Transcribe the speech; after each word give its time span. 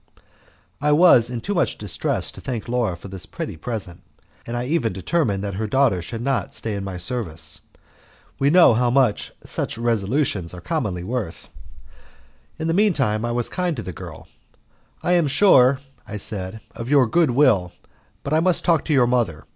I 0.81 0.91
was 0.91 1.29
in 1.29 1.41
too 1.41 1.53
much 1.53 1.77
distress 1.77 2.31
to 2.31 2.41
thank 2.41 2.67
Laura 2.67 2.97
for 2.97 3.07
this 3.07 3.27
pretty 3.27 3.55
present, 3.55 4.01
and 4.47 4.57
I 4.57 4.65
even 4.65 4.93
determined 4.93 5.43
that 5.43 5.53
her 5.53 5.67
daughter 5.67 6.01
should 6.01 6.23
not 6.23 6.55
stay 6.55 6.73
in 6.73 6.83
my 6.83 6.97
service. 6.97 7.61
We 8.39 8.49
know 8.49 8.73
how 8.73 8.89
much 8.89 9.31
such 9.45 9.77
resolutions 9.77 10.55
are 10.55 10.59
commonly 10.59 11.03
worth. 11.03 11.49
In 12.57 12.67
the 12.67 12.73
meanwhile 12.73 13.23
I 13.23 13.29
was 13.29 13.47
kind 13.47 13.77
to 13.77 13.83
the 13.83 13.93
girl: 13.93 14.27
"I 15.03 15.11
am 15.11 15.27
sure," 15.27 15.77
I 16.07 16.17
said, 16.17 16.61
"of 16.73 16.89
your 16.89 17.05
goodwill, 17.05 17.71
but 18.23 18.33
I 18.33 18.39
must 18.39 18.65
talk 18.65 18.83
to 18.85 18.93
your 18.93 19.05
mother. 19.05 19.43